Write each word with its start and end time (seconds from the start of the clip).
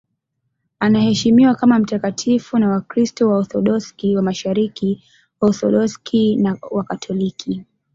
Anaheshimiwa 0.79 1.55
kama 1.55 1.79
mtakatifu 1.79 2.57
na 2.59 2.69
Wakristo 2.69 3.29
Waorthodoksi 3.29 4.15
wa 4.15 4.21
Mashariki, 4.21 5.03
Waorthodoksi 5.41 6.35
na 6.35 6.57
Wakatoliki. 6.71 7.65